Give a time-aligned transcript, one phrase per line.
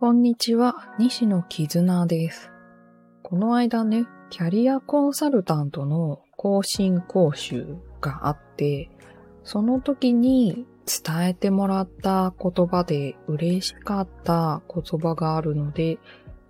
[0.00, 2.50] こんにちは、西野絆です。
[3.22, 8.90] この間ね、キャリアコンサルタントの更新講習があって、
[9.44, 16.00] その時に伝えてもらった言葉で嬉しかった言葉があるので、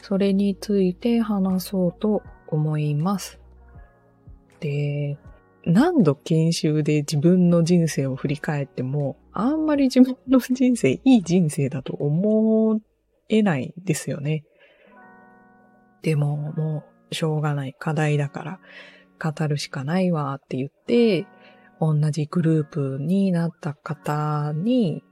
[0.00, 3.38] それについて話そうと思います。
[4.60, 5.18] で、
[5.66, 12.80] 何度研修で自分の人生を振り返っても、あんまり自分の人生、いい人生だと思
[13.28, 14.44] えないですよね。
[16.02, 18.60] でも、もう、しょうがない課題だから、
[19.18, 21.26] 語るしかないわって言って、
[21.80, 25.02] 同じグループになった方に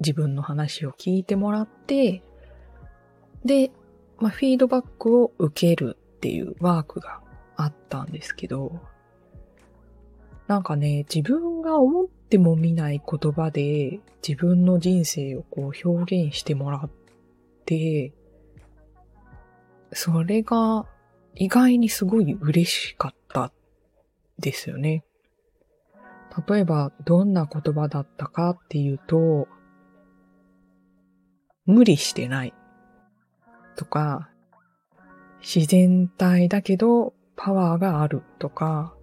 [0.00, 2.22] 自分の話を聞いてもらって、
[3.44, 3.70] で、
[4.18, 7.20] まあ、フィードバックを受けるっていうワークが
[7.56, 8.80] あったんですけど、
[10.46, 16.90] なんかね、自分が思っても見ない言葉で自分の人生をこう表現してもらっ
[17.64, 18.12] て、
[19.92, 20.86] それが
[21.34, 23.52] 意外にすごい嬉しかった
[24.38, 25.04] ですよね。
[26.48, 29.48] 例えばどんな言葉だったかっていうと、
[31.66, 32.54] 無理してない
[33.76, 34.30] とか、
[35.40, 38.94] 自然体だけどパワーがあるとか、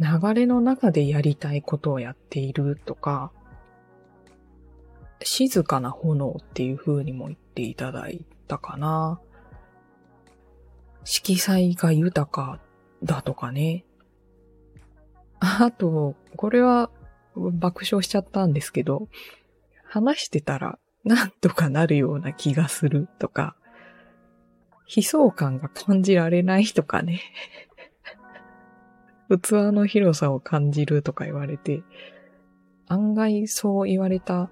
[0.00, 3.32] 流れの中でやりたいことをやっているとか、
[5.22, 9.20] 静かな炎っていう風にも言っていただいたかな。
[11.04, 12.60] 色彩が豊か
[13.02, 13.84] だとかね。
[15.40, 16.90] あと、これは
[17.34, 19.08] 爆笑しちゃったんですけど、
[19.84, 23.56] 話してたらなんとかなるような気がするとか、
[24.94, 27.20] 悲壮感が感じられないとかね。
[29.28, 31.82] 器の広さを感じるとか言われて、
[32.88, 34.50] 案外そう言われた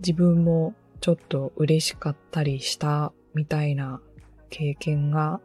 [0.00, 4.00] 自分もちょっと嬉しかったりしたみたいな
[4.50, 5.40] 経験が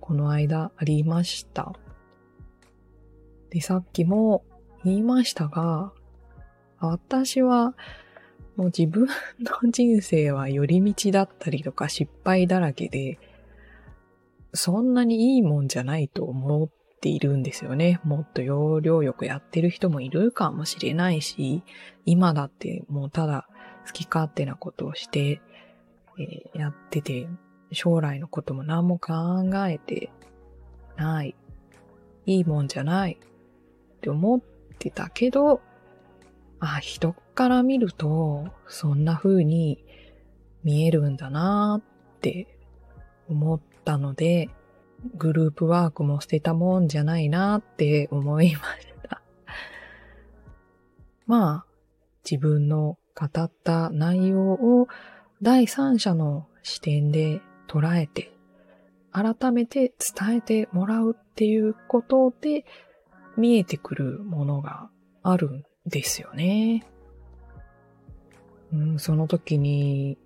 [0.00, 1.72] この間ありました。
[3.50, 4.44] で、さっきも
[4.84, 5.92] 言いましたが、
[6.80, 7.74] 私は
[8.56, 9.06] もう自分
[9.40, 13.18] の人生は寄り道だったりとか失敗だらけで、
[14.54, 16.68] そんなにいいもんじゃないと思っ
[17.00, 18.00] ているんですよね。
[18.04, 21.62] もっと要領よくやってる人もいるかもしれないし、
[22.04, 23.48] 今だってもうただ
[23.86, 25.40] 好き勝手なことをして、
[26.18, 27.28] えー、やってて、
[27.72, 29.14] 将来のことも何も考
[29.66, 30.10] えて
[30.96, 31.34] ない。
[32.26, 33.18] いいもんじゃない
[33.98, 34.40] って思っ
[34.78, 35.62] てたけど、
[36.60, 39.84] あ、人から見ると、そんな風に
[40.64, 42.58] 見えるんだなって
[43.28, 44.50] 思ったので、
[45.16, 49.22] グループワークも捨てたもんじゃないなって思いました。
[51.26, 51.66] まあ、
[52.28, 54.88] 自分の語った内容を
[55.40, 58.32] 第三者の視点で捉えて、
[59.12, 62.64] 改めて伝えてもらうっていうことで
[63.36, 64.90] 見えてくるものが
[65.22, 66.86] あるんですよね。
[68.72, 70.18] うん、その時に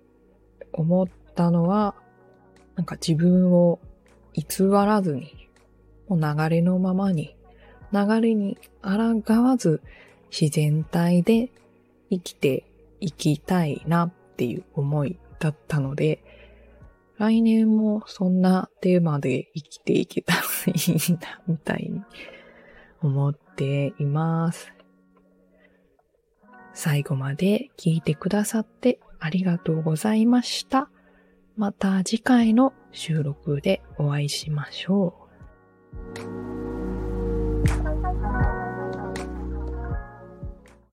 [0.73, 1.95] 思ったのは、
[2.75, 3.79] なんか自分を
[4.33, 5.49] 偽らずに、
[6.07, 7.35] もう流れのままに、
[7.91, 9.81] 流れに抗わず
[10.31, 11.51] 自然体で
[12.09, 12.65] 生きて
[12.99, 16.23] いきたいなっていう思いだったので、
[17.17, 22.01] 来年もそんなテーマで生きていけたらいいな、みたいに
[23.01, 24.73] 思っています。
[26.73, 30.89] 最後まで聞いてくださってありがとうございました。
[31.55, 35.15] また次回の収録でお会いしましょ
[36.19, 36.52] う。